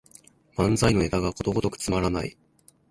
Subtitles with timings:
[0.57, 2.35] 漫才のネタがことごとくつまらない